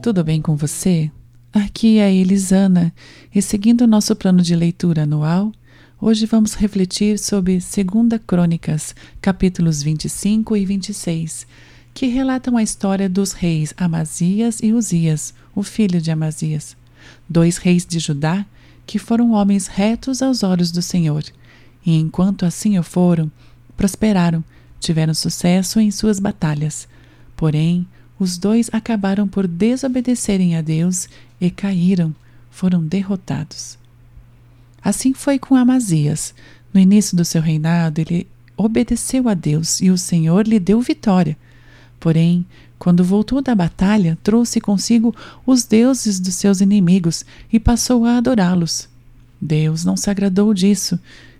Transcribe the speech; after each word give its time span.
tudo 0.00 0.24
bem 0.24 0.40
com 0.40 0.56
você? 0.56 1.10
Aqui 1.52 1.98
é 1.98 2.10
Elisana 2.10 2.94
e 3.34 3.42
seguindo 3.42 3.82
o 3.82 3.86
nosso 3.86 4.16
plano 4.16 4.40
de 4.40 4.56
leitura 4.56 5.02
anual, 5.02 5.52
hoje 6.00 6.24
vamos 6.24 6.54
refletir 6.54 7.18
sobre 7.18 7.58
2 7.58 8.22
Crônicas, 8.26 8.94
capítulos 9.20 9.82
25 9.82 10.56
e 10.56 10.64
26, 10.64 11.46
que 11.92 12.06
relatam 12.06 12.56
a 12.56 12.62
história 12.62 13.06
dos 13.06 13.32
reis 13.32 13.74
Amazias 13.76 14.60
e 14.62 14.72
Uzias, 14.72 15.34
o 15.54 15.62
filho 15.62 16.00
de 16.00 16.10
Amazias, 16.10 16.74
dois 17.28 17.58
reis 17.58 17.84
de 17.84 17.98
Judá 17.98 18.46
que 18.86 18.98
foram 18.98 19.32
homens 19.32 19.66
retos 19.66 20.22
aos 20.22 20.42
olhos 20.42 20.72
do 20.72 20.80
Senhor, 20.80 21.22
e 21.84 21.94
enquanto 21.98 22.46
assim 22.46 22.78
o 22.78 22.82
foram, 22.82 23.30
prosperaram, 23.76 24.42
tiveram 24.80 25.12
sucesso 25.12 25.78
em 25.78 25.90
suas 25.90 26.18
batalhas. 26.18 26.88
Porém, 27.36 27.86
os 28.18 28.38
dois 28.38 28.70
acabaram 28.72 29.26
por 29.26 29.46
desobedecerem 29.46 30.56
a 30.56 30.60
Deus 30.62 31.08
e 31.40 31.50
caíram, 31.50 32.14
foram 32.50 32.82
derrotados. 32.82 33.76
Assim 34.82 35.12
foi 35.14 35.38
com 35.38 35.56
Amazias. 35.56 36.34
No 36.72 36.78
início 36.80 37.16
do 37.16 37.24
seu 37.24 37.40
reinado, 37.40 38.00
ele 38.00 38.26
obedeceu 38.56 39.28
a 39.28 39.34
Deus 39.34 39.80
e 39.80 39.90
o 39.90 39.98
Senhor 39.98 40.46
lhe 40.46 40.60
deu 40.60 40.80
vitória. 40.80 41.36
Porém, 41.98 42.46
quando 42.78 43.02
voltou 43.02 43.40
da 43.40 43.54
batalha, 43.54 44.18
trouxe 44.22 44.60
consigo 44.60 45.14
os 45.46 45.64
deuses 45.64 46.20
dos 46.20 46.34
seus 46.34 46.60
inimigos 46.60 47.24
e 47.52 47.58
passou 47.58 48.04
a 48.04 48.18
adorá-los. 48.18 48.88
Deus 49.40 49.84
não 49.84 49.96
se 49.96 50.10
agradou 50.10 50.52
disso. 50.52 50.98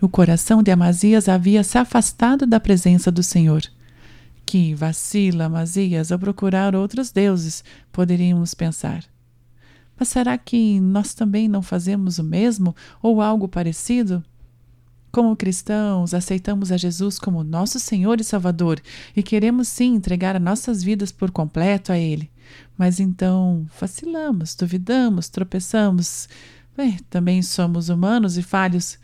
O 0.00 0.08
coração 0.08 0.62
de 0.62 0.70
Amazias 0.70 1.28
havia 1.28 1.62
se 1.62 1.78
afastado 1.78 2.46
da 2.46 2.58
presença 2.58 3.10
do 3.10 3.22
Senhor. 3.22 3.62
Que 4.46 4.74
vacila 4.76 5.46
Amazias 5.46 6.12
ao 6.12 6.18
procurar 6.20 6.76
outros 6.76 7.10
deuses, 7.10 7.64
poderíamos 7.92 8.54
pensar. 8.54 9.04
Mas 9.98 10.08
será 10.08 10.38
que 10.38 10.78
nós 10.78 11.14
também 11.14 11.48
não 11.48 11.62
fazemos 11.62 12.18
o 12.18 12.24
mesmo 12.24 12.74
ou 13.02 13.20
algo 13.20 13.48
parecido? 13.48 14.22
Como 15.10 15.34
cristãos, 15.34 16.14
aceitamos 16.14 16.70
a 16.70 16.76
Jesus 16.76 17.18
como 17.18 17.42
nosso 17.42 17.80
Senhor 17.80 18.20
e 18.20 18.24
Salvador 18.24 18.80
e 19.16 19.22
queremos 19.22 19.66
sim 19.66 19.94
entregar 19.94 20.36
as 20.36 20.42
nossas 20.42 20.82
vidas 20.82 21.10
por 21.10 21.30
completo 21.30 21.90
a 21.90 21.98
Ele. 21.98 22.30
Mas 22.76 23.00
então 23.00 23.66
vacilamos, 23.80 24.54
duvidamos, 24.54 25.28
tropeçamos. 25.28 26.28
Bem, 26.76 26.98
também 27.10 27.42
somos 27.42 27.88
humanos 27.88 28.36
e 28.36 28.42
falhos. 28.42 28.98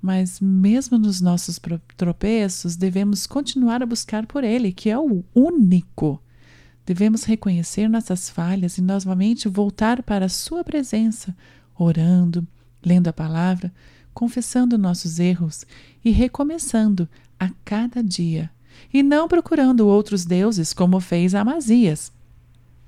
Mas, 0.00 0.40
mesmo 0.40 0.96
nos 0.96 1.20
nossos 1.20 1.60
tropeços, 1.96 2.76
devemos 2.76 3.26
continuar 3.26 3.82
a 3.82 3.86
buscar 3.86 4.26
por 4.26 4.44
Ele, 4.44 4.72
que 4.72 4.88
é 4.88 4.98
o 4.98 5.24
único. 5.34 6.22
Devemos 6.86 7.24
reconhecer 7.24 7.88
nossas 7.88 8.30
falhas 8.30 8.78
e 8.78 8.82
novamente 8.82 9.48
voltar 9.48 10.02
para 10.02 10.26
a 10.26 10.28
Sua 10.28 10.62
presença, 10.62 11.36
orando, 11.76 12.46
lendo 12.84 13.08
a 13.08 13.12
palavra, 13.12 13.72
confessando 14.14 14.78
nossos 14.78 15.18
erros 15.18 15.66
e 16.04 16.10
recomeçando 16.10 17.08
a 17.38 17.50
cada 17.64 18.02
dia, 18.02 18.50
e 18.92 19.02
não 19.02 19.28
procurando 19.28 19.86
outros 19.86 20.24
deuses 20.24 20.72
como 20.72 21.00
fez 21.00 21.34
Amazias. 21.34 22.12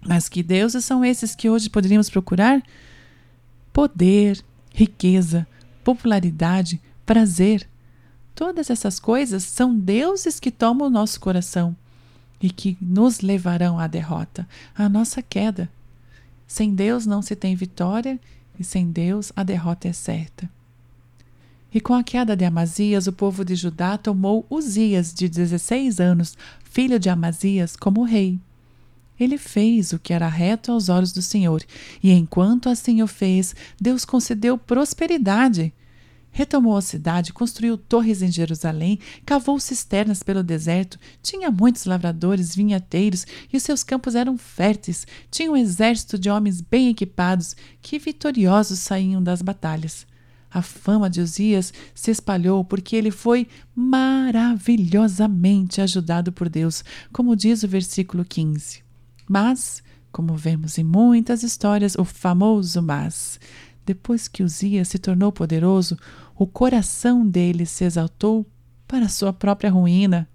Mas 0.06 0.28
que 0.28 0.42
deuses 0.42 0.84
são 0.84 1.05
esses 1.05 1.34
que 1.34 1.50
hoje 1.50 1.69
poderíamos 1.69 2.08
procurar? 2.08 2.62
Poder, 3.72 4.42
riqueza, 4.72 5.47
popularidade, 5.84 6.81
prazer. 7.11 7.69
Todas 8.36 8.70
essas 8.70 9.00
coisas 9.00 9.42
são 9.42 9.77
deuses 9.77 10.39
que 10.39 10.48
tomam 10.48 10.87
o 10.87 10.91
nosso 10.91 11.19
coração 11.19 11.75
e 12.41 12.48
que 12.48 12.78
nos 12.81 13.19
levarão 13.19 13.81
à 13.81 13.88
derrota, 13.88 14.47
à 14.76 14.88
nossa 14.88 15.20
queda. 15.20 15.69
Sem 16.47 16.72
Deus 16.72 17.06
não 17.06 17.20
se 17.20 17.34
tem 17.34 17.56
vitória 17.56 18.16
e 18.60 18.62
sem 18.62 18.93
Deus 18.93 19.32
a 19.34 19.43
derrota 19.43 19.88
é 19.88 19.93
certa. 19.93 20.49
E 21.75 21.81
com 21.81 21.94
a 21.94 22.04
queda 22.04 22.37
de 22.37 22.44
Amazias, 22.44 23.09
o 23.09 23.12
povo 23.12 23.44
de 23.44 23.56
Judá 23.56 23.99
tomou 23.99 24.47
Uzias, 24.49 25.12
de 25.12 25.28
16 25.28 25.99
anos, 25.99 26.38
filho 26.62 26.97
de 26.97 27.10
Amazias, 27.10 27.75
como 27.75 28.04
rei. 28.04 28.38
Ele 29.19 29.37
fez 29.37 29.93
o 29.93 29.99
que 29.99 30.12
era 30.12 30.28
reto 30.28 30.70
aos 30.70 30.88
olhos 30.88 31.10
do 31.10 31.22
Senhor, 31.22 31.60
e 32.00 32.12
enquanto 32.12 32.69
assim 32.69 33.03
o 33.03 33.09
fez, 33.09 33.53
Deus 33.81 34.04
concedeu 34.04 34.56
prosperidade 34.56 35.75
Retomou 36.33 36.77
a 36.77 36.83
cidade, 36.83 37.33
construiu 37.33 37.77
torres 37.77 38.23
em 38.23 38.31
Jerusalém, 38.31 39.01
cavou 39.27 39.59
cisternas 39.59 40.23
pelo 40.23 40.45
deserto, 40.45 40.99
tinha 41.23 41.51
muitos 41.51 41.87
lavradores, 41.87 42.55
vinhateiros 42.55 43.27
e 43.53 43.57
os 43.57 43.63
seus 43.63 43.83
campos 43.83 44.15
eram 44.15 44.39
férteis. 44.39 45.07
Tinha 45.31 45.51
um 45.51 45.57
exército 45.57 46.19
de 46.19 46.31
homens 46.31 46.61
bem 46.61 46.89
equipados 46.89 47.57
que 47.83 47.99
vitoriosos 47.99 48.79
saíam 48.79 49.23
das 49.23 49.43
batalhas. 49.43 50.07
A 50.53 50.63
fama 50.63 51.09
de 51.09 51.21
Uzias 51.21 51.73
se 51.95 52.11
espalhou 52.11 52.65
porque 52.65 52.97
ele 52.97 53.12
foi 53.12 53.47
maravilhosamente 53.75 55.81
ajudado 55.81 56.33
por 56.33 56.49
Deus, 56.49 56.83
como 57.12 57.37
diz 57.37 57.62
o 57.62 57.69
versículo 57.69 58.25
15. 58.25 58.83
Mas, 59.29 59.81
como 60.11 60.37
vemos 60.37 60.77
em 60.77 60.83
muitas 60.83 61.45
histórias, 61.45 61.95
o 61.97 62.05
famoso 62.05 62.83
mas 62.83 63.39
depois 63.85 64.29
que 64.29 64.43
Uzias 64.43 64.89
se 64.89 64.99
tornou 64.99 65.33
poderoso, 65.33 65.97
o 66.37 66.47
coração 66.47 67.27
dele 67.27 67.67
se 67.67 67.85
exaltou 67.85 68.47
para 68.87 69.09
sua 69.09 69.33
própria 69.33 69.71
ruína. 69.71 70.29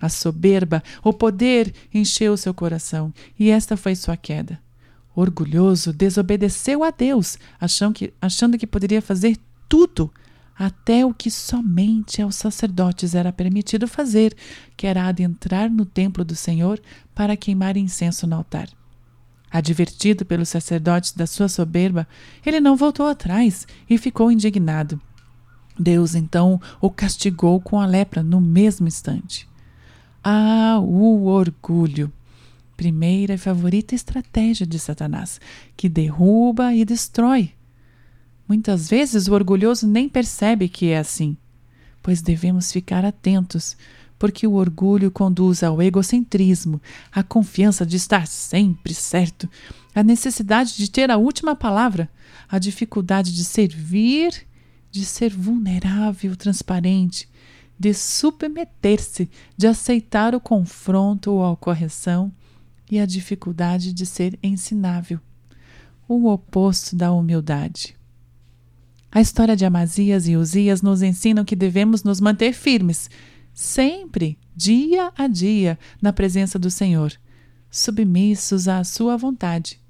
A 0.00 0.08
soberba, 0.08 0.82
o 1.02 1.12
poder 1.12 1.72
encheu 1.92 2.36
seu 2.36 2.52
coração, 2.52 3.12
e 3.38 3.50
esta 3.50 3.76
foi 3.76 3.94
sua 3.94 4.16
queda. 4.16 4.60
Orgulhoso, 5.14 5.92
desobedeceu 5.92 6.82
a 6.82 6.90
Deus, 6.90 7.38
achando 7.60 7.94
que, 7.94 8.12
achando 8.20 8.58
que 8.58 8.66
poderia 8.66 9.00
fazer 9.00 9.36
tudo, 9.68 10.12
até 10.58 11.04
o 11.04 11.14
que 11.14 11.30
somente 11.30 12.20
aos 12.20 12.36
sacerdotes 12.36 13.14
era 13.14 13.32
permitido 13.32 13.86
fazer, 13.86 14.36
que 14.76 14.86
era 14.86 15.06
adentrar 15.06 15.70
no 15.70 15.84
templo 15.84 16.24
do 16.24 16.34
Senhor 16.34 16.80
para 17.14 17.36
queimar 17.36 17.76
incenso 17.76 18.26
no 18.26 18.36
altar. 18.36 18.68
Advertido 19.52 20.24
pelos 20.24 20.48
sacerdotes 20.48 21.12
da 21.12 21.26
sua 21.26 21.46
soberba, 21.46 22.08
ele 22.44 22.58
não 22.58 22.74
voltou 22.74 23.06
atrás 23.06 23.66
e 23.88 23.98
ficou 23.98 24.32
indignado. 24.32 24.98
Deus 25.78 26.14
então 26.14 26.60
o 26.80 26.88
castigou 26.88 27.60
com 27.60 27.78
a 27.78 27.84
lepra 27.84 28.22
no 28.22 28.40
mesmo 28.40 28.88
instante. 28.88 29.46
Ah, 30.24 30.78
o 30.80 31.26
orgulho! 31.26 32.10
Primeira 32.76 33.34
e 33.34 33.38
favorita 33.38 33.94
estratégia 33.94 34.66
de 34.66 34.78
Satanás, 34.78 35.38
que 35.76 35.88
derruba 35.88 36.74
e 36.74 36.84
destrói. 36.84 37.52
Muitas 38.48 38.88
vezes 38.88 39.28
o 39.28 39.34
orgulhoso 39.34 39.86
nem 39.86 40.08
percebe 40.08 40.68
que 40.68 40.88
é 40.88 40.98
assim, 40.98 41.36
pois 42.02 42.22
devemos 42.22 42.72
ficar 42.72 43.04
atentos, 43.04 43.76
porque 44.22 44.46
o 44.46 44.52
orgulho 44.52 45.10
conduz 45.10 45.64
ao 45.64 45.82
egocentrismo, 45.82 46.80
à 47.10 47.24
confiança 47.24 47.84
de 47.84 47.96
estar 47.96 48.24
sempre 48.28 48.94
certo, 48.94 49.50
à 49.92 50.00
necessidade 50.00 50.76
de 50.76 50.88
ter 50.88 51.10
a 51.10 51.16
última 51.16 51.56
palavra, 51.56 52.08
à 52.48 52.60
dificuldade 52.60 53.34
de 53.34 53.42
servir, 53.44 54.46
de 54.92 55.04
ser 55.04 55.30
vulnerável, 55.34 56.36
transparente, 56.36 57.28
de 57.76 57.92
submeter-se, 57.92 59.28
de 59.56 59.66
aceitar 59.66 60.36
o 60.36 60.40
confronto 60.40 61.32
ou 61.32 61.44
a 61.44 61.56
correção 61.56 62.32
e 62.88 63.00
a 63.00 63.06
dificuldade 63.06 63.92
de 63.92 64.06
ser 64.06 64.38
ensinável, 64.40 65.18
o 66.06 66.30
oposto 66.30 66.94
da 66.94 67.10
humildade. 67.10 67.96
A 69.10 69.20
história 69.20 69.56
de 69.56 69.64
Amazias 69.64 70.28
e 70.28 70.36
Uzias 70.36 70.80
nos 70.80 71.02
ensina 71.02 71.44
que 71.44 71.56
devemos 71.56 72.04
nos 72.04 72.20
manter 72.20 72.52
firmes, 72.52 73.10
sempre, 73.54 74.38
dia 74.54 75.12
a 75.16 75.26
dia, 75.26 75.78
na 76.00 76.12
presença 76.12 76.58
do 76.58 76.70
Senhor, 76.70 77.12
submissos 77.70 78.68
à 78.68 78.82
Sua 78.84 79.16
vontade. 79.16 79.80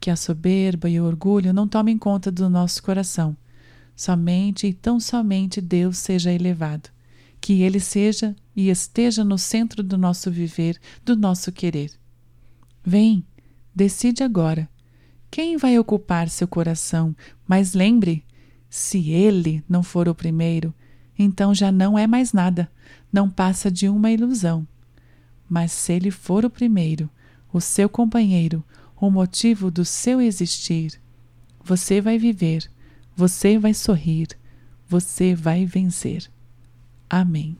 Que 0.00 0.10
a 0.10 0.16
soberba 0.16 0.88
e 0.88 1.00
o 1.00 1.04
orgulho 1.04 1.52
não 1.52 1.68
tomem 1.68 1.98
conta 1.98 2.30
do 2.30 2.48
nosso 2.48 2.82
coração. 2.82 3.36
Somente 3.94 4.66
e 4.66 4.72
tão 4.72 4.98
somente 4.98 5.60
Deus 5.60 5.98
seja 5.98 6.32
elevado. 6.32 6.88
Que 7.40 7.62
Ele 7.62 7.78
seja 7.78 8.34
e 8.56 8.70
esteja 8.70 9.24
no 9.24 9.36
centro 9.36 9.82
do 9.82 9.98
nosso 9.98 10.30
viver, 10.30 10.80
do 11.04 11.14
nosso 11.14 11.52
querer. 11.52 11.90
Vem, 12.82 13.24
decide 13.74 14.22
agora. 14.22 14.68
Quem 15.30 15.56
vai 15.56 15.78
ocupar 15.78 16.28
seu 16.28 16.48
coração? 16.48 17.14
Mas 17.46 17.74
lembre, 17.74 18.24
se 18.70 19.10
Ele 19.10 19.62
não 19.68 19.82
for 19.82 20.08
o 20.08 20.14
primeiro, 20.14 20.74
então 21.22 21.54
já 21.54 21.70
não 21.70 21.98
é 21.98 22.06
mais 22.06 22.32
nada, 22.32 22.70
não 23.12 23.28
passa 23.28 23.70
de 23.70 23.88
uma 23.88 24.10
ilusão. 24.10 24.66
Mas 25.48 25.70
se 25.70 25.92
ele 25.92 26.10
for 26.10 26.44
o 26.44 26.50
primeiro, 26.50 27.10
o 27.52 27.60
seu 27.60 27.88
companheiro, 27.88 28.64
o 28.96 29.10
motivo 29.10 29.70
do 29.70 29.84
seu 29.84 30.20
existir, 30.20 30.98
você 31.62 32.00
vai 32.00 32.18
viver, 32.18 32.70
você 33.14 33.58
vai 33.58 33.74
sorrir, 33.74 34.28
você 34.88 35.34
vai 35.34 35.66
vencer. 35.66 36.30
Amém. 37.08 37.56